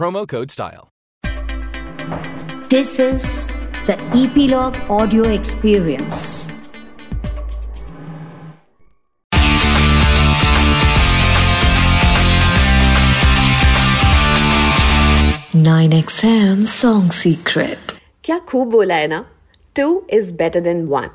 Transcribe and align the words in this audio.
promo 0.00 0.20
code 0.26 0.50
STYLE. 0.50 0.88
This 2.70 2.98
is 2.98 3.24
the 3.86 3.96
Epilogue 4.14 4.78
Audio 4.88 5.24
Experience. 5.24 6.20
Nine 15.54 15.92
XM 15.98 16.64
Song 16.66 17.10
Secret. 17.12 17.94
क्या 18.24 18.38
खूब 18.48 18.70
बोला 18.70 18.94
है 18.94 19.06
ना 19.08 19.24
two 19.76 19.86
is 20.12 20.32
better 20.34 20.60
than 20.60 20.84
one 20.86 21.10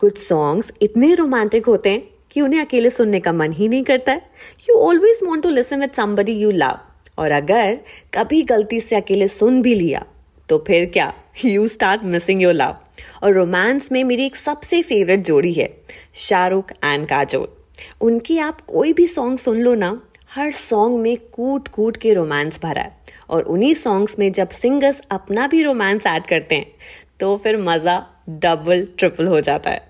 कुछ 0.00 0.18
सॉन्ग्स 0.18 0.72
इतने 0.82 1.14
रोमांटिक 1.14 1.66
होते 1.66 1.90
हैं 1.90 2.02
कि 2.30 2.40
उन्हें 2.40 2.60
अकेले 2.60 2.90
सुनने 2.90 3.20
का 3.20 3.32
मन 3.32 3.52
ही 3.52 3.68
नहीं 3.68 3.84
करता 3.84 4.12
है 4.12 4.30
you 4.68 4.78
always 4.88 5.24
want 5.26 5.42
to 5.42 5.50
listen 5.50 5.80
with 5.80 5.92
somebody 5.96 6.38
you 6.42 6.50
love 6.66 6.85
और 7.18 7.30
अगर 7.32 7.78
कभी 8.14 8.42
गलती 8.44 8.80
से 8.80 8.96
अकेले 8.96 9.28
सुन 9.28 9.60
भी 9.62 9.74
लिया 9.74 10.04
तो 10.48 10.58
फिर 10.66 10.84
क्या? 10.86 11.12
You 11.44 11.66
start 11.68 12.04
missing 12.04 12.42
your 12.42 12.54
love 12.54 12.76
और 13.22 13.32
रोमांस 13.32 13.88
में 13.92 14.02
मेरी 14.04 14.26
एक 14.26 14.36
सबसे 14.36 14.82
फेवरेट 14.82 15.24
जोड़ी 15.26 15.52
है, 15.52 15.68
शाहरुख 16.14 16.70
एंड 16.74 17.06
काजोल। 17.06 17.48
उनकी 18.00 18.38
आप 18.38 18.60
कोई 18.60 18.92
भी 18.92 19.06
सॉन्ग 19.06 19.38
सुन 19.38 19.58
लो 19.58 19.74
ना, 19.74 20.00
हर 20.34 20.50
सॉन्ग 20.50 20.98
में 20.98 21.16
कूट 21.32 21.68
कूट 21.68 21.96
के 21.96 22.12
रोमांस 22.14 22.60
भरा 22.62 22.82
है। 22.82 22.96
और 23.30 23.42
उन्हीं 23.42 23.74
सॉन्ग्स 23.74 24.18
में 24.18 24.30
जब 24.32 24.50
सिंगर्स 24.50 25.00
अपना 25.10 25.46
भी 25.46 25.62
रोमांस 25.62 26.06
ऐड 26.06 26.26
करते 26.26 26.54
हैं 26.54 26.66
तो 27.20 27.36
फिर 27.36 27.56
मज़ा 27.58 28.04
डबल 28.28 28.86
ट्रिपल 28.98 29.26
हो 29.26 29.40
जाता 29.40 29.70
है। 29.70 29.80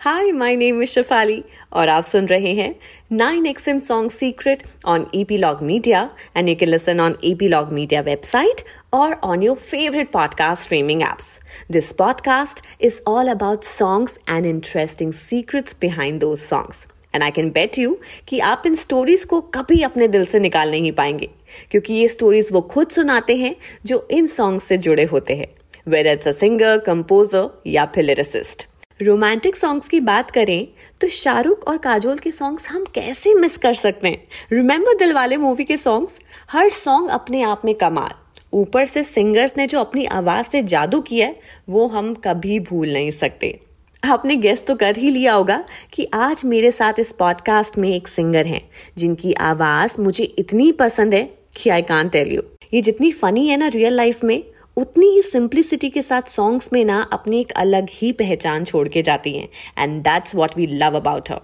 Hi 0.00 0.30
my 0.32 0.56
name 0.56 0.82
is 0.82 0.90
Shafali 0.90 1.42
और 1.72 1.88
आप 1.88 2.04
सुन 2.04 2.26
रहे 2.26 2.54
हैं 2.54 2.74
nine 3.12 3.46
X 3.46 3.68
M 3.68 3.78
song 3.78 4.10
secret 4.10 4.62
on 4.84 5.06
e 5.14 5.36
log 5.36 5.62
media 5.62 6.10
and 6.36 6.48
you 6.48 6.54
can 6.54 6.68
listen 6.68 7.00
on 7.00 7.16
e 7.24 7.36
log 7.42 7.72
media 7.72 8.00
website 8.00 8.62
or 8.96 9.14
on 9.26 9.42
your 9.44 9.54
favorite 9.70 10.10
podcast 10.14 10.66
streaming 10.66 11.00
apps. 11.04 11.28
This 11.76 11.86
podcast 12.00 12.60
is 12.88 12.98
all 13.12 13.30
about 13.32 13.64
songs 13.70 14.12
and 14.34 14.48
interesting 14.50 15.12
secrets 15.20 15.76
behind 15.84 16.24
those 16.24 16.44
songs. 16.50 16.82
And 17.14 17.22
I 17.22 17.30
can 17.30 17.50
bet 17.50 17.78
you 17.78 17.96
कि 18.28 18.38
आप 18.40 18.62
in 18.66 18.74
stories 18.74 19.24
को 19.24 19.40
कभी 19.54 19.82
अपने 19.82 20.08
दिल 20.08 20.24
से 20.24 20.40
निकाल 20.40 20.70
नहीं 20.70 20.92
पाएँगे, 20.92 21.28
क्योंकि 21.70 21.94
ये 21.94 22.08
स्टोरीज 22.08 22.48
वो 22.52 22.60
खुद 22.60 22.88
सुनाते 22.88 23.36
हैं 23.36 23.54
जो 23.86 24.06
इन 24.10 24.26
सॉन्ग 24.26 24.60
से 24.60 24.78
जुड़े 24.78 25.04
होते 25.04 25.36
हैं 25.36 25.46
whether 25.88 26.12
it's 26.12 26.28
a 26.28 26.32
singer 26.32 26.78
composer 26.78 27.48
या 27.66 27.84
फिर 27.94 28.04
लिरिसिस्ट 28.04 28.68
रोमांटिक 29.02 29.56
सॉन्ग्स 29.56 29.88
की 29.88 29.98
बात 30.00 30.30
करें 30.30 30.66
तो 31.00 31.08
शाहरुख 31.08 31.66
और 31.68 31.78
काजोल 31.78 32.18
के 32.18 32.30
सॉन्ग्स 32.30 32.68
हम 32.68 32.84
कैसे 32.84 33.34
मिस 33.34 33.56
कर 33.56 33.74
सकते 33.74 34.08
हैं? 34.08 34.28
रिमेंबर 34.52 34.96
दिल 34.96 35.12
वाले 35.12 35.36
मूवी 35.36 35.64
के 35.64 35.76
सॉन्ग्स 35.76 36.18
हर 36.50 36.68
सॉन्ग 36.68 37.10
अपने 37.10 37.42
आप 37.42 37.62
में 37.64 37.74
कमाल। 37.74 38.10
ऊपर 38.52 38.84
से 38.84 39.02
सिंगर्स 39.02 39.52
ने 39.56 39.66
जो 39.66 39.80
अपनी 39.80 40.04
आवाज़ 40.04 40.46
से 40.46 40.62
जादू 40.62 41.00
किया 41.00 41.26
है, 41.26 41.40
वो 41.68 41.86
हम 41.86 42.14
कभी 42.14 42.60
भूल 42.60 42.92
नहीं 42.92 43.10
सकते। 43.10 43.58
आपने 44.04 44.36
गेस 44.36 44.64
तो 44.66 44.74
कर 44.74 44.96
ही 44.96 45.10
लिया 45.10 45.32
होगा 45.32 45.64
कि 45.92 46.08
आज 46.14 46.42
मेरे 46.44 46.70
साथ 46.70 46.92
इस 46.98 47.12
पॉडकास्ट 47.12 47.78
में 47.78 47.88
एक 47.88 48.08
सिंगर 48.08 48.46
हैं, 48.46 48.68
जिनकी 48.98 49.32
आवाज़ 49.32 50.00
मुझे 50.00 50.24
इतनी 50.24 50.72
पसंद 50.72 51.14
है 51.14 51.28
कि 51.56 51.70
आई 51.70 51.82
कान 51.82 52.08
टेल 52.08 52.32
यू 52.32 52.42
ये 52.74 52.80
जितनी 52.80 53.12
फनी 53.12 53.46
है 53.48 53.56
ना 53.56 53.68
रियल 53.68 53.92
लाइफ 53.92 54.24
में 54.24 54.42
उतनी 54.76 55.06
ही 55.06 55.22
सिंप्लिसिटी 55.22 55.88
के 55.90 56.02
साथ 56.02 56.22
सॉन्ग्स 56.30 56.68
में 56.72 56.84
ना 56.84 57.00
अपनी 57.12 57.40
एक 57.40 57.52
अलग 57.56 57.88
ही 57.90 58.12
पहचान 58.12 58.64
छोड़ 58.64 58.88
के 58.88 59.02
जाती 59.02 59.36
हैं 59.36 59.48
and 59.78 60.00
that's 60.02 60.34
what 60.34 60.56
we 60.56 60.66
love 60.66 60.96
about 60.96 61.30
her 61.30 61.40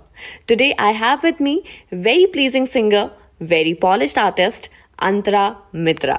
today 0.49 0.71
I 0.79 0.95
have 0.95 1.19
with 1.25 1.35
me 1.41 1.63
very 1.93 2.27
pleasing 2.27 2.67
singer 2.67 3.11
very 3.43 3.75
polished 3.75 4.19
artist 4.19 4.71
Antara 5.03 5.45
Mitra 5.75 6.19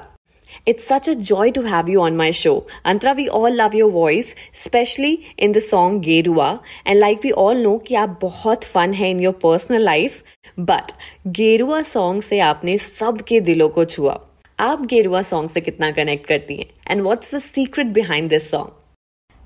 it's 0.68 0.88
such 0.88 1.08
a 1.08 1.12
joy 1.12 1.50
to 1.50 1.62
have 1.62 1.90
you 1.90 2.00
on 2.00 2.16
my 2.16 2.32
show 2.32 2.54
Antara 2.84 3.12
we 3.12 3.26
all 3.26 3.60
love 3.60 3.76
your 3.76 3.92
voice 3.92 4.34
specially 4.64 5.18
in 5.38 5.52
the 5.52 5.58
song 5.58 6.02
Gerua 6.02 6.50
and 6.86 6.98
like 6.98 7.20
we 7.24 7.30
all 7.30 7.62
know 7.62 7.76
कि 7.78 7.94
आप 7.94 8.18
बहुत 8.22 8.64
fun 8.64 8.92
है 8.94 9.10
in 9.10 9.20
your 9.20 9.38
personal 9.42 9.84
life 9.84 10.22
but 10.60 10.92
Gerua 11.36 11.82
song 11.82 12.22
से 12.22 12.40
आपने 12.40 12.78
सबके 12.78 13.40
दिलों 13.40 13.68
को 13.68 13.84
छुआ। 13.84 14.20
आप 14.62 14.86
गेरुआ 14.90 15.22
सॉन्ग 15.32 15.50
से 15.50 15.60
कितना 15.60 15.90
कनेक्ट 15.92 16.26
करती 16.26 16.56
हैं 16.56 16.66
and 16.90 17.02
what's 17.02 17.34
the 17.34 17.38
secret 17.42 17.86
behind 17.98 18.28
this 18.30 18.50
song 18.50 18.80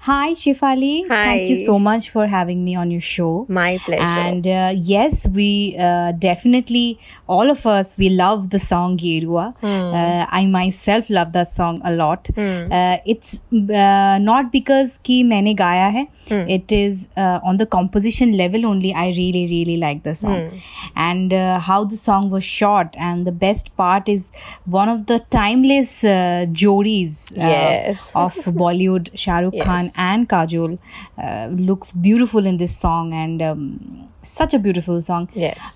Hi, 0.07 0.35
Shifali. 0.35 0.91
Hi. 1.09 1.21
Thank 1.27 1.49
you 1.51 1.55
so 1.61 1.77
much 1.85 2.05
for 2.11 2.25
having 2.33 2.65
me 2.65 2.75
on 2.77 2.91
your 2.95 3.01
show. 3.01 3.31
My 3.49 3.79
pleasure. 3.87 4.21
And 4.25 4.47
uh, 4.47 4.73
yes, 4.91 5.27
we 5.39 5.47
uh, 5.77 6.13
definitely, 6.13 7.01
all 7.29 7.51
of 7.51 7.67
us, 7.67 7.97
we 7.99 8.09
love 8.09 8.51
the 8.51 8.59
song 8.59 8.97
Gerua. 8.99 9.57
Hmm. 9.59 9.95
Uh, 9.95 10.27
I 10.29 10.47
myself 10.47 11.11
love 11.11 11.33
that 11.33 11.49
song 11.49 11.81
a 11.85 11.93
lot. 11.93 12.29
Hmm. 12.35 12.71
Uh, 12.71 12.99
it's 13.05 13.41
uh, 13.53 14.19
not 14.19 14.53
because 14.53 14.99
ki 15.03 15.23
maine 15.25 15.55
gaya 15.57 15.91
hai. 15.91 16.09
Hmm. 16.29 16.49
It 16.49 16.73
is 16.73 17.09
uh, 17.17 17.41
on 17.45 17.57
the 17.57 17.67
composition 17.67 18.33
level 18.33 18.67
only. 18.67 18.95
I 18.95 19.09
really, 19.09 19.47
really 19.47 19.77
like 19.77 20.03
the 20.05 20.15
song. 20.15 20.51
Hmm. 20.51 20.59
And 20.95 21.33
uh, 21.33 21.59
how 21.59 21.85
the 21.85 21.97
song 21.97 22.31
was 22.31 22.45
shot. 22.45 22.95
And 22.99 23.27
the 23.27 23.33
best 23.33 23.77
part 23.77 24.09
is 24.09 24.31
one 24.65 24.89
of 24.89 25.07
the 25.07 25.21
timeless 25.31 26.05
uh, 26.05 26.47
uh, 26.47 26.53
Yes. 26.55 28.11
of 28.15 28.35
Bollywood, 28.35 29.11
Shah 29.15 29.39
Rukh 29.39 29.55
Yes. 29.55 29.65
Khan 29.65 29.91
and 29.97 30.29
Kajol 30.29 30.79
uh, 31.19 31.49
looks 31.53 31.93
beautiful 31.93 32.47
in 32.47 32.57
this 32.57 32.77
song 32.77 33.13
and 33.13 33.43
um, 33.43 34.06
such 34.27 34.55
a 34.55 34.59
beautiful 34.59 35.01
song 35.01 35.29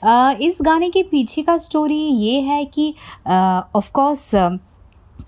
Uh, 0.04 0.40
इस 0.40 0.58
गाने 0.62 0.90
के 0.90 1.02
पीछे 1.02 1.42
का 1.42 1.58
story 1.58 1.98
ये 1.98 2.40
है 2.40 2.64
कि 2.64 2.94
of 3.74 3.92
course 3.92 4.30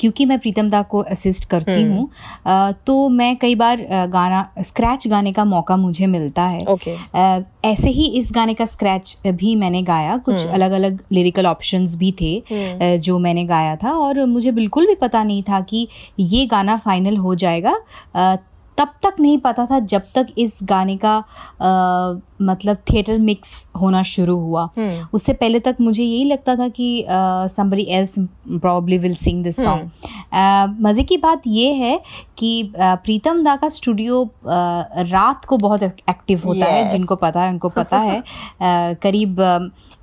क्योंकि 0.00 0.24
मैं 0.24 0.38
प्रीतम 0.38 0.70
दा 0.70 0.82
को 0.82 0.98
असिस्ट 0.98 1.44
करती 1.44 1.82
हूँ 1.82 2.08
uh, 2.08 2.74
तो 2.86 3.08
मैं 3.08 3.36
कई 3.36 3.54
बार 3.54 3.78
uh, 3.78 4.12
गाना 4.12 4.50
स्क्रैच 4.60 5.06
गाने 5.08 5.32
का 5.32 5.44
मौका 5.44 5.76
मुझे 5.76 6.06
मिलता 6.06 6.42
है। 6.42 6.58
Okay. 6.58 6.94
Uh, 7.16 7.42
ऐसे 7.64 7.90
ही 7.90 8.06
इस 8.06 8.32
गाने 8.34 8.54
का 8.54 8.64
स्क्रैच 8.64 9.18
भी 9.26 9.56
मैंने 9.56 9.82
गाया 9.82 10.16
कुछ 10.16 10.46
अलग 10.46 10.70
अलग 10.70 11.00
लिरिकल 11.12 11.46
ऑप्शंस 11.46 11.94
भी 11.94 12.12
थे 12.20 12.32
uh, 12.40 13.00
जो 13.00 13.18
मैंने 13.18 13.44
गाया 13.44 13.76
था 13.76 13.92
और 13.92 14.26
मुझे 14.26 14.50
बिल्कुल 14.50 14.86
भी 14.86 14.94
पता 14.94 15.24
नहीं 15.24 15.42
था 15.42 15.60
कि 15.60 15.88
ये 16.20 16.46
गाना 16.46 16.76
फाइनल 16.76 17.16
हो 17.16 17.34
जाएगा। 17.34 17.76
Uh, 18.16 18.51
तब 18.78 18.88
तक 19.02 19.14
नहीं 19.20 19.38
पता 19.38 19.64
था 19.66 19.78
जब 19.92 20.02
तक 20.14 20.26
इस 20.38 20.58
गाने 20.62 20.96
का 21.04 21.16
अ, 21.60 22.20
मतलब 22.42 22.76
थिएटर 22.90 23.18
मिक्स 23.18 23.52
होना 23.80 24.02
शुरू 24.02 24.36
हुआ। 24.38 24.62
हम्म। 24.78 25.06
उससे 25.14 25.32
पहले 25.32 25.60
तक 25.60 25.76
मुझे 25.80 26.02
यही 26.02 26.24
लगता 26.24 26.56
था 26.56 26.68
कि 26.68 27.04
somebody 27.08 27.82
else 27.88 28.14
probably 28.50 28.98
will 28.98 29.14
sing 29.14 29.42
this 29.44 29.56
song 29.56 30.78
मज़े 30.82 31.02
की 31.02 31.16
बात 31.16 31.42
ये 31.46 31.72
है 31.72 32.00
कि 32.38 32.72
प्रीतम 32.78 33.42
दा 33.44 33.56
का 33.56 33.68
स्टूडियो 33.68 34.22
रात 34.46 35.44
को 35.44 35.56
बहुत 35.56 35.82
एक्टिव 35.82 36.42
होता 36.44 36.66
yes. 36.66 36.74
है 36.74 36.90
जिनको 36.90 37.16
पता 37.16 37.42
है 37.42 37.50
उनको 37.50 37.68
पता 37.68 37.98
है। 37.98 38.18
अ, 38.20 38.94
करीब 39.02 39.40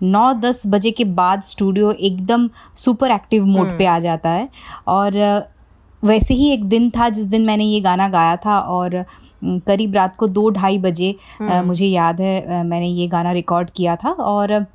नौ 0.04 0.34
दस 0.34 0.62
बजे 0.68 0.92
के 0.92 1.04
बाद 1.04 1.42
स्टूडियो 1.44 1.92
एकदम 1.92 2.50
सुपर 2.78 3.12
एक्टिव 3.12 3.46
मोड 3.46 3.78
पे 3.78 3.86
आ 3.86 4.00
जाता 4.00 4.30
है। 4.30 4.50
और 4.88 5.14
वैसे 6.04 6.34
ही 6.34 6.52
एक 6.52 6.64
दिन 6.66 6.90
था 6.90 7.10
जिस 7.10 7.26
दिन 7.28 7.46
मैंने 7.46 7.64
ये 7.64 7.80
गाना 7.82 8.08
गाया 8.10 8.36
था 8.36 8.60
और 8.60 9.04
करीब 9.44 9.96
रात 9.96 10.16
को 10.16 10.28
दो 10.28 10.50
ढाई 10.50 10.78
बजे 10.78 11.16
मुझे 11.42 11.86
याद 11.86 12.22
है 12.22 12.64
मैंने 12.64 12.88
ये 12.88 13.08
गाना 13.08 13.32
रिकॉर्ड 13.32 13.70
किया 13.70 13.96
था 13.96 14.12
और 14.12 14.66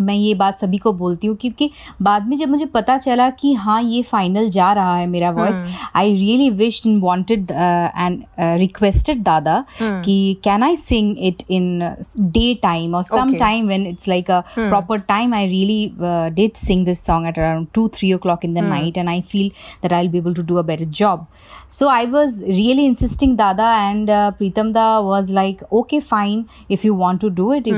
मैं 0.00 0.14
ये 0.14 0.34
बात 0.34 0.58
सभी 0.60 0.78
को 0.78 0.92
बोलती 0.92 1.26
हूँ 1.26 1.36
क्योंकि 1.36 1.70
बाद 2.02 2.26
में 2.28 2.36
जब 2.36 2.48
मुझे 2.48 2.66
पता 2.74 2.96
चला 2.98 3.28
कि 3.30 3.52
हाँ 3.54 3.80
ये 3.82 4.02
फाइनल 4.02 4.48
जा 4.50 4.72
रहा 4.72 4.96
है 4.96 5.06
मेरा 5.06 5.30
voice 5.30 5.60
I 5.96 6.14
really 6.14 6.48
wish 6.50 6.82
in 6.86 6.98
wanted 7.00 7.50
and 7.50 8.22
requested 8.60 9.22
Dada 9.22 9.64
कि 9.80 10.16
can 10.44 10.62
I 10.62 10.76
sing 10.76 11.16
it 11.18 11.42
in 11.50 11.94
day 12.18 12.54
time 12.62 12.94
और 12.94 13.02
some 13.04 13.34
time 13.38 13.68
when 13.68 13.86
it's 13.86 14.08
like 14.08 14.30
a 14.30 14.40
proper 14.56 14.98
time 15.08 15.34
I 15.34 15.46
really 15.46 15.92
did 16.34 16.54
sing 16.56 16.84
this 16.86 17.04
song 17.06 17.28
at 17.28 17.38
around 17.38 17.66
two 17.74 17.88
three 17.94 18.12
o'clock 18.18 18.44
in 18.44 18.54
the 18.54 18.64
night 18.68 18.98
and 18.98 19.08
I 19.08 19.20
feel 19.30 19.50
that 19.82 19.92
I 19.92 20.08
be 20.08 20.18
able 20.18 20.34
to 20.34 20.42
do 20.42 20.56
a 20.56 20.62
better 20.62 20.84
job 20.84 21.26
so 21.68 21.88
i 21.88 22.04
was 22.04 22.42
really 22.42 22.84
insisting 22.86 23.36
dada 23.36 23.68
and 23.84 24.10
uh, 24.10 24.30
pritam 24.32 24.72
da 24.72 25.00
was 25.02 25.30
like 25.30 25.62
okay 25.72 26.00
fine. 26.00 26.46
If 26.68 26.84
you 26.84 26.94
want 26.94 27.20
to 27.22 27.30
do 27.30 27.52
it 27.52 27.68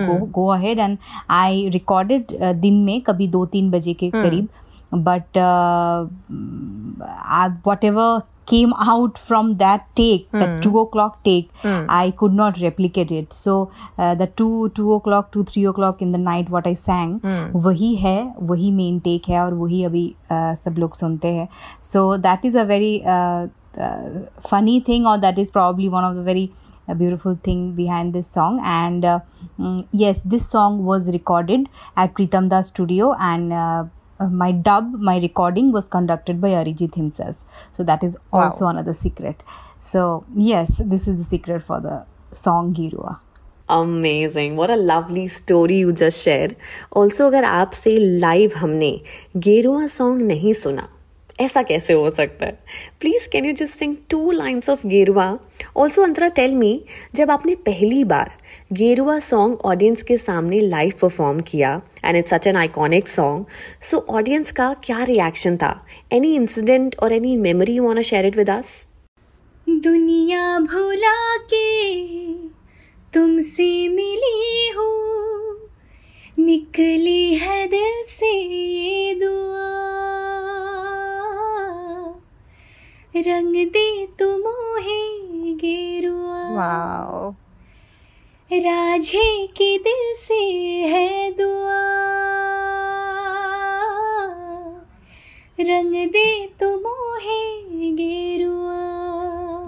ahead 0.46 0.78
and 0.78 0.98
I 1.30 1.70
ahead. 1.70 2.05
Started 2.06 2.60
दिन 2.60 2.84
में 2.84 3.00
कभी 3.00 3.28
दो 3.28 3.44
तीन 3.46 3.70
बजे 3.70 3.94
के 3.94 4.06
हाँ। 4.14 4.22
करीब। 4.22 4.48
But 4.94 5.38
whatever 7.84 8.20
came 8.48 8.72
out 8.74 9.16
from 9.18 9.52
that 9.54 9.80
take 9.96 10.26
the 10.34 10.60
two 10.64 10.70
o'clock 10.92 11.16
take 11.24 11.66
I 11.90 12.10
could 12.10 12.32
not 12.34 12.58
replicate 12.58 13.12
it 13.12 13.32
so 13.32 13.54
the 14.00 14.28
two 14.38 14.66
two 14.76 14.90
o'clock 15.04 15.28
two 15.32 15.42
three 15.44 15.64
o'clock 15.72 16.02
in 16.02 16.12
the 16.12 16.16
night 16.16 16.50
what 16.50 16.66
I 16.66 16.74
sang 16.74 17.20
वही 17.64 17.94
है 17.94 18.34
वही 18.40 18.70
मेन 18.72 18.98
टेक 19.04 19.28
है 19.28 19.40
और 19.44 19.54
वही 19.54 19.82
अभी 19.84 20.12
सब 20.32 20.78
लोग 20.78 20.94
सुनते 20.94 21.28
हैं। 21.28 21.48
So 21.82 22.16
that 22.16 22.44
is 22.44 22.58
a 22.58 22.62
very 22.64 22.98
funny 24.50 24.80
thing 24.88 25.06
और 25.06 25.18
that 25.18 25.38
is 25.38 25.52
probably 25.52 25.88
one 25.88 26.04
of 26.04 26.14
the 26.16 26.24
very 26.26 26.48
a 26.88 26.95
beautiful 26.95 27.35
thing 27.35 27.73
behind 27.73 28.13
this 28.13 28.27
song 28.27 28.59
and 28.63 29.05
uh, 29.05 29.19
mm, 29.59 29.88
yes 29.91 30.21
this 30.25 30.47
song 30.49 30.83
was 30.83 31.09
recorded 31.13 31.67
at 31.95 32.13
Pritam 32.13 32.49
Das 32.49 32.67
studio 32.67 33.13
and 33.19 33.53
uh, 33.53 33.85
uh, 34.19 34.27
my 34.27 34.51
dub 34.51 34.93
my 34.93 35.17
recording 35.19 35.71
was 35.71 35.88
conducted 35.88 36.41
by 36.41 36.49
Arijit 36.49 36.95
himself 36.95 37.35
so 37.71 37.83
that 37.83 38.03
is 38.03 38.17
also 38.33 38.65
wow. 38.65 38.71
another 38.71 38.93
secret 38.93 39.43
so 39.79 40.25
yes 40.35 40.81
this 40.85 41.07
is 41.07 41.17
the 41.17 41.23
secret 41.23 41.61
for 41.63 41.79
the 41.79 42.05
song 42.33 42.73
Girua 42.73 43.19
Amazing. 43.73 44.57
What 44.57 44.69
a 44.69 44.75
lovely 44.75 45.29
story 45.29 45.77
you 45.77 45.93
just 45.93 46.21
shared. 46.21 46.55
Also, 46.91 47.27
अगर 47.27 47.43
आपसे 47.43 47.95
live 48.19 48.53
हमने 48.57 48.89
गेरुआ 49.38 49.85
song 49.88 50.21
नहीं 50.21 50.53
सुना 50.53 50.88
ऐसा 51.40 51.62
कैसे 51.62 51.92
हो 51.92 52.10
सकता 52.10 52.46
है? 52.46 52.58
Please 53.00 53.28
can 53.28 53.44
you 53.44 53.52
just 53.52 53.74
sing 53.74 53.96
two 54.10 54.30
lines 54.30 54.68
of 54.68 54.86
Gerua 54.86 55.26
also 55.76 56.02
Antara 56.02 56.28
tell 56.28 56.54
me 56.54 56.84
जब 57.14 57.30
आपने 57.30 57.54
पहली 57.66 58.04
बार 58.04 58.30
गेरुआ 58.72 59.18
सॉन्ग 59.18 59.58
ऑडियंस 59.64 60.02
के 60.02 60.18
सामने 60.18 60.60
लाइव 60.60 60.92
परफॉर्म 61.02 61.40
किया 61.40 61.80
and 62.04 62.16
it's 62.16 62.30
such 62.30 62.46
an 62.46 62.56
iconic 62.56 63.08
song 63.08 63.44
so 63.90 63.98
audience 64.10 64.50
का 64.52 64.74
क्या 64.84 65.02
रिएक्शन 65.04 65.56
था? 65.56 65.86
एनी 66.12 66.34
इंसिडेंट 66.34 66.96
और 67.02 67.12
any 67.12 67.36
memory 67.36 67.74
you 67.74 67.86
want 67.86 68.00
share 68.00 68.26
it 68.26 68.36
with 68.36 68.50
us 68.50 68.74
दुनिया 69.68 70.58
भुला 70.60 71.36
के 71.36 72.32
तुमसे 73.14 73.88
मिली 73.88 74.70
हूँ, 74.76 75.68
निकली 76.38 77.34
है 77.34 77.66
दिल 77.68 78.02
से 78.08 78.32
ये 78.32 79.14
दुआ 79.14 79.45
रंग 83.24 83.54
दे 83.72 83.88
तू 84.18 84.26
मोहे 84.38 85.00
गेरुआ 85.60 86.42
वाओ 86.56 87.30
राझे 88.52 89.46
के 89.56 89.76
दिल 89.84 90.12
से 90.16 90.40
है 90.88 91.30
दुआ 91.38 91.80
रंग 95.70 95.94
दे 96.12 96.28
तू 96.60 96.76
मोहे 96.80 97.42
Gerua 98.00 98.84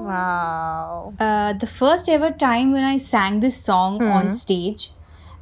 wow 0.09 1.13
uh, 1.21 1.53
the 1.53 1.67
first 1.67 2.09
ever 2.09 2.31
time 2.31 2.73
when 2.73 2.85
i 2.91 2.97
sang 3.07 3.41
this 3.41 3.57
song 3.65 3.99
mm. 3.99 4.13
on 4.19 4.31
stage 4.31 4.85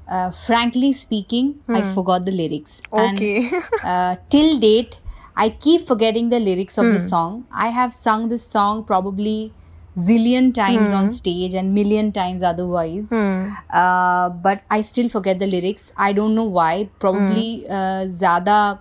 uh, 0.09 0.31
frankly 0.31 0.93
speaking 0.93 1.55
mm. 1.69 1.77
i 1.79 1.83
forgot 1.95 2.25
the 2.25 2.37
lyrics 2.41 2.81
okay 2.93 3.35
and 3.49 3.85
uh, 3.85 4.17
till 4.29 4.59
date 4.59 4.99
I 5.37 5.51
keep 5.51 5.87
forgetting 5.87 6.31
the 6.31 6.41
lyrics 6.41 6.79
of 6.79 6.87
mm. 6.87 6.95
the 6.95 7.01
hmm. 7.01 7.09
song. 7.09 7.47
I 7.53 7.69
have 7.69 7.93
sung 7.93 8.29
this 8.31 8.47
song 8.47 8.85
probably 8.85 9.53
zillion 9.99 10.55
times 10.55 10.91
mm. 10.91 10.97
on 10.97 11.05
hmm. 11.05 11.11
stage 11.11 11.55
and 11.55 11.75
million 11.75 12.11
times 12.13 12.43
otherwise. 12.43 13.11
Mm. 13.11 13.55
Uh, 13.71 14.31
but 14.31 14.63
I 14.71 14.81
still 14.81 15.09
forget 15.09 15.39
the 15.39 15.47
lyrics. 15.47 15.93
I 15.97 16.13
don't 16.13 16.35
know 16.35 16.45
why. 16.45 16.89
Probably 16.99 17.65
hmm. 17.67 17.73
uh, 17.73 18.09
Zada 18.09 18.81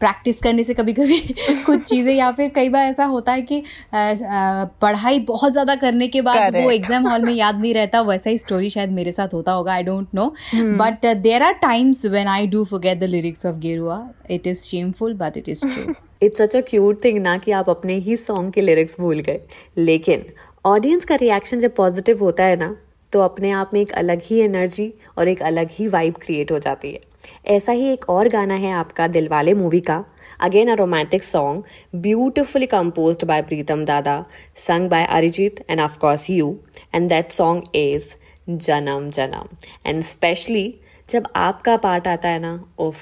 practice 0.00 0.38
करने 0.40 0.62
से 0.64 0.74
कभी 0.74 0.92
कभी 0.92 1.18
कुछ 1.66 1.84
चीज़ें 1.84 2.12
या 2.14 2.30
फिर 2.30 2.48
कई 2.54 2.68
बार 2.68 2.84
ऐसा 2.84 3.04
होता 3.04 3.32
है 3.32 3.42
कि 3.42 3.62
पढ़ाई 3.94 5.18
बहुत 5.18 5.52
ज़्यादा 5.52 5.74
करने 5.74 6.08
के 6.08 6.20
बाद 6.20 6.56
वो 6.56 6.70
एग्ज़ाम 6.70 7.08
हॉल 7.08 7.22
में 7.22 7.32
याद 7.32 7.60
नहीं 7.60 7.74
रहता 7.74 8.00
वैसा 8.00 8.30
ही 8.30 8.38
स्टोरी 8.38 8.70
शायद 8.70 8.90
मेरे 8.90 9.12
साथ 9.12 9.34
होता 9.34 9.52
होगा 9.52 9.72
I 9.72 9.82
don't 9.82 10.08
know 10.14 10.34
but 10.54 11.06
there 11.06 11.42
are 11.42 11.52
times 11.52 12.04
when 12.06 12.28
I 12.28 12.46
do 12.46 12.64
get 12.74 13.00
the 13.00 13.04
lyrics 13.04 13.46
of 13.46 13.56
Gerua 13.56 14.08
it 14.30 14.46
is 14.46 14.64
shameful 14.64 15.14
but 15.14 15.36
it 15.36 15.48
is 15.48 15.66
true 15.66 15.94
it's 16.22 16.38
such 16.38 16.56
a 16.56 16.60
cute 16.60 17.04
thing 17.04 17.18
ना 17.18 17.36
कि 17.38 17.50
आप 17.52 17.70
अपने 17.70 17.94
ही 17.94 18.16
सॉन्ग 18.16 18.52
के 18.52 18.60
लिरिक्स 18.60 18.96
भूल 19.00 19.20
गए. 19.20 19.40
लेकिन 19.76 20.24
ऑडियंस 20.66 21.04
का 21.04 21.14
रिएक्शन 21.14 21.58
जब 21.58 21.74
पॉजिटिव 21.74 22.20
होता 22.20 22.44
है 22.44 22.56
ना 22.56 22.76
तो 23.12 23.20
अपने 23.20 23.50
आप 23.50 23.70
में 23.74 23.80
एक 23.80 23.92
अलग 23.92 24.20
ही 24.24 24.40
एनर्जी 24.40 24.92
और 25.18 25.28
एक 25.28 25.42
अलग 25.42 25.68
ही 25.72 25.86
वाइब 25.88 26.14
क्रिएट 26.22 26.52
हो 26.52 26.58
जाती 26.58 26.90
है। 26.90 27.00
ऐसा 27.46 27.72
ही 27.72 27.88
एक 27.92 28.08
और 28.10 28.28
गाना 28.28 28.54
है 28.54 28.70
आपका 28.72 29.06
दिलवाले 29.08 29.54
मूवी 29.54 29.80
का। 29.80 30.04
Again 30.40 30.70
a 30.70 30.74
romantic 30.74 31.22
song 31.22 31.64
beautifully 31.96 32.66
compose 32.66 33.24
by 33.24 33.42
Pritam 33.42 33.84
Dada 33.84 34.24
sung 34.66 34.88
by 34.90 35.04
Arijit 35.06 35.64
and 35.70 35.80
of course 35.80 36.30
you 36.30 36.56
and 36.94 37.08
that 37.08 37.32
song 37.32 37.76
is 37.76 38.14
Janam 38.48 39.10
Janam 39.10 39.56
and 39.86 40.02
specially 40.04 40.74
जब 41.08 41.26
आपका 41.36 41.76
पार्ट 41.76 42.08
आता 42.08 42.28
है 42.28 42.38
ना, 42.38 42.52
उफ 42.78 42.96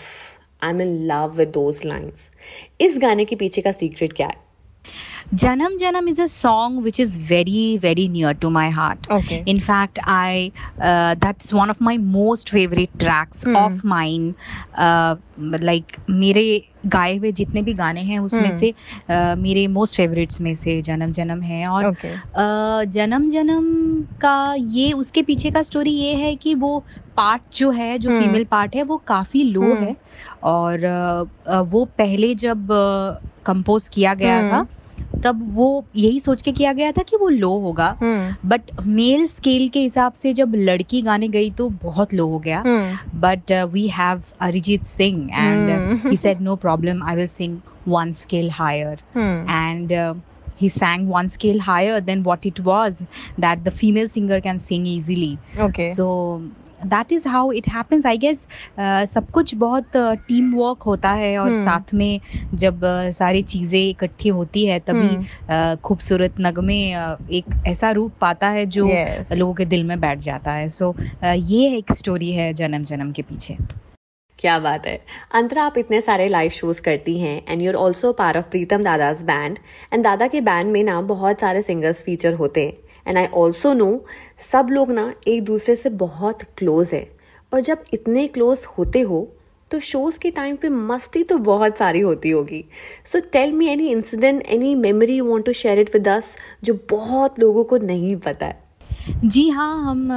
I 0.62 0.70
am 0.70 0.81
in 0.81 0.99
love 1.06 1.34
with 1.37 1.49
those 1.49 1.81
lines 1.84 2.28
इस 2.81 2.99
गाने 2.99 3.25
के 3.25 3.37
पीछे 3.37 3.62
का 3.62 3.72
सीक्रेट 3.72 4.12
क्या 4.12 4.26
है? 4.26 4.47
Janam 5.34 5.76
Janam 5.76 6.08
is 6.08 6.19
a 6.19 6.26
song 6.26 6.82
which 6.82 6.98
is 6.98 7.19
very, 7.19 7.76
very 7.76 8.08
near 8.08 8.32
to 8.32 8.48
my 8.48 8.70
heart. 8.70 8.98
Okay. 9.10 9.42
In 9.44 9.60
fact, 9.60 9.98
I 10.02 10.52
uh, 10.80 11.16
that's 11.20 11.52
one 11.52 11.69
of 11.69 11.82
my 11.82 11.98
most 11.98 12.48
favorite 12.48 12.88
tracks 12.98 13.42
hmm. 13.42 13.54
of 13.54 13.84
mine. 13.84 14.34
Uh, 14.75 15.16
like 15.38 15.98
मेरे 16.08 16.64
गाए 16.86 17.16
हुए 17.19 17.32
जितने 17.32 17.62
भी 17.62 17.75
गाने 17.75 18.00
हैं 18.02 18.19
उसमें 18.19 18.48
hmm. 18.48 18.58
से 18.58 18.72
uh, 19.10 19.36
मेरे 19.38 19.66
मोस्ट 19.69 19.96
फेवरेट्स 19.96 20.40
में 20.40 20.54
से 20.54 20.80
जन्म 20.82 21.12
जन्म 21.12 21.43
है 21.43 21.67
और 21.69 21.84
okay. 21.84 22.14
uh, 22.14 22.84
जन्म 22.93 23.29
जन्म 23.31 24.03
का 24.20 24.55
ये 24.55 24.93
उसके 24.93 25.22
पीछे 25.22 25.50
का 25.50 25.62
स्टोरी 25.62 25.91
ये 25.91 26.14
है 26.14 26.34
कि 26.36 26.55
वो 26.55 26.79
पार्ट 27.17 27.43
जो 27.56 27.70
है 27.70 27.98
जो 27.98 28.10
hmm. 28.10 28.22
फीमेल 28.22 28.44
पार्ट 28.44 28.76
है 28.76 28.82
वो 28.82 28.96
काफ़ी 29.06 29.44
लो 29.44 29.74
hmm. 29.74 29.82
है 29.82 29.96
और 30.43 31.29
uh, 31.46 31.60
वो 31.70 31.84
पहले 31.98 32.34
जब 32.34 32.67
कंपोज 33.46 33.82
uh, 33.82 33.88
किया 33.88 34.14
गया 34.14 34.41
hmm. 34.41 34.53
था 34.53 34.67
तब 35.25 35.41
वो 35.55 35.84
यही 35.96 36.20
सोच 36.20 36.43
के 36.43 36.53
किया 36.53 36.72
गया 36.72 36.93
था 36.93 37.03
कि 37.03 37.17
वो 37.17 37.29
लो 37.29 37.51
होगा। 37.60 37.96
बट 38.03 38.70
मेल 38.87 39.27
स्केल 39.27 39.69
के 39.69 39.81
हिसाब 39.81 40.13
से 40.13 40.32
जब 40.32 40.55
लड़की 40.56 41.03
गाने 41.03 41.29
गई 41.29 41.51
तो 41.58 41.69
बहुत 41.82 42.15
लो 42.15 42.27
हो 42.29 42.39
गया। 42.39 42.63
But 43.15 43.53
we 43.72 43.87
have 43.98 44.22
Arijit 44.41 44.84
Singh 44.87 45.29
and 45.32 45.98
he 46.06 46.17
said 46.17 46.41
no 46.41 46.56
problem 46.67 47.03
I 47.08 47.17
will 47.17 47.27
sing 47.27 47.58
one 47.89 48.13
scale 48.22 48.51
higher 48.51 48.98
and 49.19 49.93
he 50.60 50.69
sang 50.75 51.03
one 51.08 51.29
scale 51.32 51.60
higher 51.65 51.98
than 52.06 52.22
what 52.29 52.46
it 52.48 52.56
was 52.69 53.03
that 53.43 53.60
the 53.67 53.72
female 53.82 54.08
singer 54.15 54.39
can 54.46 54.56
sing 54.63 54.87
easily. 54.93 55.29
Okay. 55.67 55.84
So 55.98 56.06
that 56.87 57.13
is 57.13 57.29
how 57.29 57.53
it 57.53 57.69
happens 57.69 58.06
I 58.06 58.19
guess 58.19 58.47
सब 59.13 59.31
कुछ 59.31 59.55
बहुत 59.56 59.97
team 59.97 60.51
uh, 60.53 60.58
work 60.58 60.82
होता 60.82 61.11
है 61.13 61.37
और 61.39 61.51
hmm. 61.51 61.65
साथ 61.65 61.94
में 61.94 62.20
जब 62.55 62.81
uh, 62.81 63.11
सारी 63.15 63.43
चीज़ें 63.44 63.81
इकट्ठी 63.81 64.29
होती 64.31 64.67
है 64.67 64.79
तभी 64.81 65.08
hmm. 65.08 65.25
uh, 65.49 65.81
खूबसूरत 65.81 66.35
नगमे 66.41 66.81
uh, 66.94 67.31
एक 67.31 67.63
ऐसा 67.67 67.91
रूप 67.91 68.13
पाता 68.20 68.49
है 68.51 68.67
जो 68.69 68.87
yes. 68.87 69.32
लोगों 69.32 69.55
के 69.55 69.65
दिल 69.65 69.85
में 69.85 69.99
बैठ 70.01 70.19
जाता 70.20 70.53
है 70.53 70.69
सो 70.69 70.93
so, 70.93 71.11
uh, 71.19 71.51
ये 71.51 71.77
एक 71.77 71.93
स्टोरी 71.93 72.32
है 72.32 72.53
जन्म 72.55 72.85
जन्म 72.85 73.13
के 73.13 73.23
पीछे 73.23 73.56
क्या 74.39 74.58
बात 74.58 74.87
है 74.87 74.99
अंतरा 75.35 75.63
आप 75.63 75.79
इतने 75.79 76.01
सारे 76.01 76.29
लाइव 76.29 76.51
शोज़ 76.51 76.81
करती 76.82 77.19
हैं 77.20 77.43
and 77.49 77.63
you're 77.63 77.75
also 77.75 78.13
part 78.13 78.37
of 78.37 78.44
Pritam 78.51 78.82
Dada's 78.82 79.23
band 79.23 79.58
and 79.93 80.05
दादा 80.05 80.27
के 80.27 80.41
बैंड 80.41 80.70
में 80.73 80.82
ना 80.85 81.01
बहुत 81.08 81.41
सारे 81.41 81.63
सिंगर्स 81.63 82.03
फीचर 82.03 82.35
होते 82.35 82.67
हैं 82.67 82.87
एंड 83.08 83.19
आई 83.19 83.27
ऑल्सो 83.34 83.72
नो 83.72 84.05
सब 84.43 84.69
लोग 84.70 84.91
ना 84.91 85.12
एक 85.29 85.43
दूसरे 85.44 85.77
से 85.77 85.91
बहुत 85.98 86.43
क्लोज 86.58 86.91
है। 86.93 87.06
और 87.53 87.60
जब 87.60 87.82
इतने 87.94 88.27
क्लोज 88.29 88.65
होते 88.79 89.00
हो 89.03 89.27
तो 89.70 89.79
शोज़ 89.81 90.19
के 90.19 90.31
टाइम 90.31 90.56
पे 90.56 90.69
मस्ती 90.69 91.22
तो 91.22 91.36
बहुत 91.38 91.79
सारी 91.79 92.00
होती 92.00 92.31
होगी। 92.31 92.65
So 93.06 93.20
tell 93.32 93.53
me 93.53 93.67
any 93.69 93.88
incident 93.88 94.43
any 94.46 94.74
memory 94.77 95.17
you 95.17 95.24
want 95.24 95.44
to 95.46 95.53
share 95.55 95.79
it 95.79 95.94
with 95.94 96.08
us 96.08 96.36
जो 96.65 96.79
बहुत 96.91 97.38
लोगों 97.41 97.65
को 97.65 97.79
नहीं 97.79 98.17
पता 98.27 98.46
है। 98.46 98.67
जी 99.24 99.48
हाँ 99.48 99.74
हम 99.84 100.08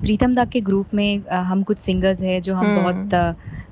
प्रीतम 0.00 0.34
दा 0.34 0.44
के 0.44 0.60
ग्रुप 0.60 0.94
में 0.94 1.22
हम 1.30 1.62
कुछ 1.62 1.78
सिंगर्स 1.78 2.20
हैं 2.22 2.40
जो 2.42 2.54
हम 2.54 2.66
हम्म। 2.66 2.82
बहुत 2.82 3.63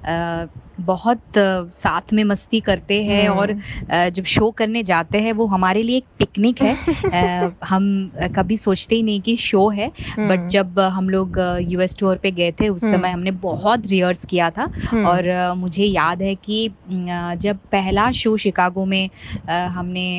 बहुत 0.81 1.39
साथ 1.75 2.13
में 2.13 2.23
मस्ती 2.25 2.61
करते 2.61 3.03
हैं 3.05 3.29
और 3.29 3.51
हम्म। 3.51 4.09
जब 4.11 4.25
शो 4.25 4.51
करने 4.51 4.83
जाते 4.83 5.19
हैं 5.19 5.33
वो 5.33 5.47
हमारे 5.47 5.83
लिए 5.83 5.97
एक 5.97 6.05
पिकनिक 6.19 6.63
है 6.63 7.53
हम 7.65 8.11
कभी 8.37 8.57
सोचते 8.57 8.95
ही 8.95 9.03
नहीं 9.03 9.21
कि 9.21 9.37
शो 9.37 9.69
है 9.69 9.89
बट 9.89 10.19
हम्म। 10.19 10.49
जब 10.49 10.81
हम 10.93 11.09
लोग 11.09 11.39
यूएस 11.63 11.97
टूर 11.99 12.17
पे 12.17 12.31
गए 12.31 12.51
थे 12.53 12.69
उस 12.69 12.81
समय 12.81 13.11
हमने 13.11 13.31
बहुत 13.43 13.87
रिहर्स 13.87 14.25
किया 14.25 14.51
था 14.51 14.65
और 15.07 15.55
मुझे 15.57 15.85
याद 15.85 16.23
है 16.23 16.35
कि 16.35 16.69
जब 16.89 17.59
पहला 17.73 18.11
शो 18.13 18.37
शिकागो 18.37 18.85
में 18.85 19.09
हमने 19.49 20.11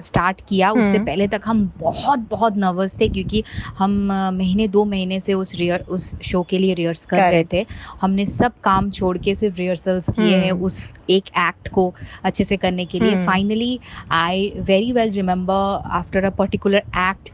स्टार्ट 0.00 0.40
किया 0.48 0.70
उससे 0.72 0.88
हम्म। 0.88 1.04
पहले 1.06 1.26
तक 1.28 1.42
हम 1.44 1.64
बहुत 1.78 2.26
बहुत 2.30 2.56
नर्वस 2.56 2.96
थे 3.00 3.08
क्योंकि 3.08 3.42
हम 3.78 3.90
महीने 4.34 4.66
दो 4.68 4.84
महीने 4.84 5.18
से 5.20 5.34
उस 5.34 5.54
रियर 5.54 5.84
उस 5.88 6.14
शो 6.22 6.42
के 6.50 6.58
लिए 6.58 6.74
रिहर्स 6.74 7.04
कर 7.06 7.20
रहे 7.20 7.44
थे। 7.52 7.64
हमने 8.00 8.26
सब 8.26 8.52
काम 8.64 8.90
छोड़ 8.90 9.16
के 9.18 9.34
सिर्फ़ 9.34 9.56
रिहर्सल्स 9.56 10.10
किए 10.10 10.36
हैं 10.36 10.50
हम्म। 10.50 10.64
उस 10.64 10.92
एक 11.10 11.28
एक्ट 11.38 11.68
को 11.72 11.92
अच्छे 12.24 12.44
से 12.44 12.56
करने 12.56 12.84
के 12.84 13.00
लिए। 13.00 13.24
Finally 13.26 13.78
I 14.12 14.52
very 14.68 14.92
well 14.92 15.10
remember 15.12 15.88
after 15.98 16.24
a 16.24 16.30
particular 16.38 16.82
act 17.00 17.30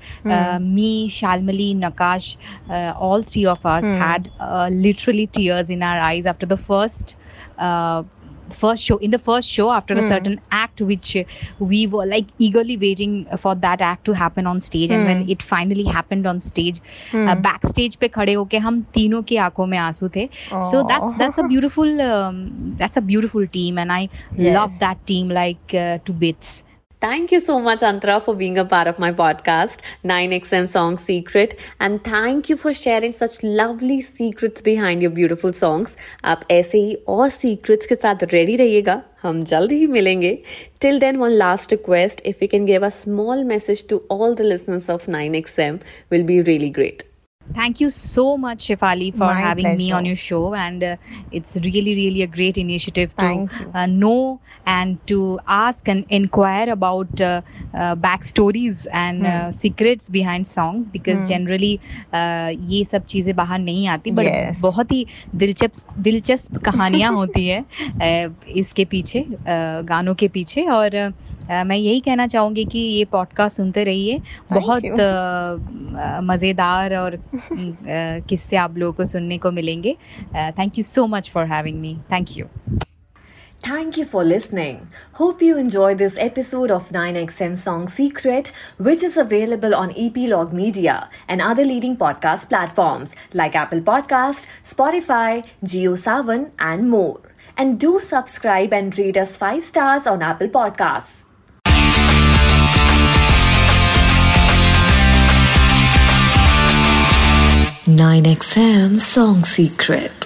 me 0.62 1.09
Shalmali 1.12 1.73
Nakash 1.75 2.37
all 2.71 3.23
three 3.30 3.44
of 3.44 3.68
us 3.68 3.85
had 3.85 4.28
literally 4.73 5.26
tears 5.35 5.71
in 5.71 5.83
our 5.83 5.99
eyes 6.00 6.26
after 6.26 6.47
the 6.47 6.56
first 6.68 7.16
first 8.51 8.84
show 8.84 8.98
in 8.98 9.12
the 9.12 9.20
first 9.20 9.48
show 9.48 9.72
after 9.72 9.96
mm. 9.96 10.00
a 10.00 10.01
hmm. 10.01 10.08
certain 10.10 10.41
act 10.51 10.82
which 10.82 11.15
we 11.60 11.88
were 11.88 12.06
like 12.06 12.25
eagerly 12.39 12.77
waiting 12.77 13.27
for 13.38 13.56
that 13.56 13.82
act 13.82 14.06
to 14.06 14.13
happen 14.13 14.48
on 14.48 14.60
stage 14.60 14.89
mm. 14.89 14.96
and 14.96 15.06
when 15.06 15.24
hmm. 15.24 15.29
it 15.29 15.41
finally 15.41 15.84
happened 15.84 16.27
on 16.27 16.39
stage 16.39 16.82
mm. 17.12 17.27
uh, 17.29 17.36
backstage 17.36 17.98
पे 18.00 18.08
खड़े 18.08 18.34
होके 18.34 18.58
हम 18.58 18.82
तीनों 18.94 19.22
की 19.24 19.38
आंखों 19.48 19.65
में 19.65 19.77
आंसू 19.77 20.10
थे 20.15 20.29
so 20.72 20.84
that's 20.94 21.18
that's 21.18 21.38
a 21.38 21.44
beautiful 21.44 22.01
um, 22.01 22.75
that's 22.77 22.98
a 22.98 23.01
beautiful 23.01 23.46
team 23.48 23.77
and 23.77 23.91
I 23.91 24.10
yes. 24.36 24.56
love 24.56 24.79
that 24.79 25.06
team 25.06 25.29
like 25.29 25.74
uh, 25.74 25.98
to 26.06 26.13
bits 26.13 26.62
Thank 27.03 27.32
you 27.32 27.39
so 27.39 27.62
much, 27.62 27.79
Antara, 27.79 28.22
for 28.22 28.36
being 28.36 28.58
a 28.58 28.65
part 28.65 28.88
of 28.88 29.00
my 29.00 29.12
podcast, 29.13 29.79
9XM 30.03 30.68
Song 30.68 30.98
Secret. 30.98 31.58
And 31.79 32.03
thank 32.03 32.50
you 32.50 32.58
for 32.58 32.74
sharing 32.74 33.13
such 33.13 33.41
lovely 33.41 34.01
secrets 34.01 34.62
behind 34.62 35.01
your 35.01 35.12
beautiful 35.12 35.53
songs. 35.53 35.96
आप 36.25 36.41
ऐसे 36.51 36.77
ही 36.77 36.96
और 37.08 37.29
secrets 37.29 37.86
के 37.86 37.96
साथ 37.96 38.25
ready 38.34 38.58
रहिएगा 38.58 39.01
हम 39.24 39.44
जल्द 39.44 39.72
ही 39.72 39.88
मिलेंगे 39.88 40.38
Till 40.84 41.00
then, 41.00 41.20
one 41.22 41.38
last 41.38 41.72
request 41.72 42.25
if 42.34 42.44
you 42.44 42.50
can 42.56 42.68
give 42.72 42.88
a 42.88 42.91
small 42.91 43.46
message 43.53 43.88
to 43.94 44.01
all 44.10 44.36
the 44.41 44.50
listeners 44.53 44.89
of 44.89 45.08
9XM 45.08 45.79
will 46.12 46.27
be 46.34 46.41
really 46.51 46.70
great. 46.79 47.03
Thank 47.53 47.82
you 47.82 47.89
so 47.89 48.38
much, 48.38 48.68
Shefali, 48.68 49.12
for 49.12 49.25
My 49.25 49.41
having 49.41 49.63
pleasure. 49.63 49.77
me 49.77 49.91
on 49.91 50.06
your 50.06 50.15
show. 50.15 50.53
And 50.53 50.84
uh, 50.84 50.98
it's 51.32 51.56
really, 51.56 51.96
really 51.96 52.22
a 52.22 52.27
great 52.27 52.58
initiative 52.58 53.15
to 53.18 53.50
uh, 53.74 53.86
know 53.88 54.39
and 54.65 55.06
to 55.08 55.39
ask 55.48 55.88
and 55.88 56.06
inquire 56.10 56.70
about 56.70 57.22
uh, 57.22 57.41
uh 57.74 57.96
backstories 57.96 58.86
and 58.91 59.25
hmm. 59.25 59.51
secrets 59.51 60.10
behind 60.10 60.48
songs 60.48 60.86
because 60.91 61.20
hmm. 61.20 61.25
generally 61.25 61.79
ये 62.13 62.84
सब 62.91 63.06
चीज़ें 63.10 63.36
बाहर 63.36 63.60
नहीं 63.60 63.88
आती 63.88 64.12
but 64.12 64.25
yes. 64.25 64.62
बहुत 64.62 64.91
ही 64.91 65.06
दिलचस्प 65.36 65.98
दिलचस्प 66.08 66.58
कहानियाँ 66.65 67.12
होती 67.13 67.48
है 67.48 67.63
इसके 68.63 68.86
पीछे 68.94 69.25
गानों 69.89 70.15
के 70.15 70.27
पीछे 70.38 70.65
और 70.77 70.98
मैं 71.51 71.77
यही 71.77 72.01
कहना 72.01 72.27
चाहूँगी 72.27 72.65
कि 72.65 72.79
ये 72.79 73.05
पॉडकास्ट 73.13 73.57
सुनते 73.57 73.85
रहिए 73.85 74.21
बहुत 74.53 74.85
मज़ेदार 76.31 76.95
और 76.97 77.19
किस्से 78.29 78.57
आप 78.57 78.79
लोगों 78.79 78.93
को 78.93 79.05
सुनने 79.05 79.39
को 79.39 79.53
मिलेंगे 79.53 79.97
thank 80.35 80.79
you 80.79 80.85
so 80.85 81.07
much 81.07 81.31
for 81.35 81.47
having 81.53 81.81
me 81.81 81.97
thank 82.13 82.37
you 82.37 82.47
Thank 83.65 83.97
you 83.97 84.05
for 84.05 84.23
listening. 84.23 84.89
Hope 85.19 85.41
you 85.41 85.57
enjoyed 85.61 85.97
this 85.97 86.19
episode 86.19 86.71
of 86.71 86.91
9XM 86.91 87.57
Song 87.57 87.89
Secret, 87.89 88.53
which 88.77 89.03
is 89.03 89.17
available 89.17 89.75
on 89.75 89.95
Epilogue 89.97 90.53
Media 90.53 91.09
and 91.27 91.41
other 91.41 91.65
leading 91.65 91.97
podcast 91.97 92.51
platforms 92.51 93.17
like 93.33 93.57
Apple 93.57 93.81
Podcast, 93.81 94.51
Spotify, 94.77 95.47
GeoSavan, 95.65 96.51
and 96.59 96.91
more. 96.91 97.21
And 97.57 97.81
do 97.81 97.99
subscribe 98.01 98.75
and 98.75 98.99
rate 98.99 99.17
us 99.17 99.39
5 99.39 99.65
stars 99.65 100.07
on 100.07 100.23
Apple 100.23 100.49
Podcasts. 100.49 101.34
9XM 107.87 108.99
Song 108.99 109.45
Secret. 109.45 110.25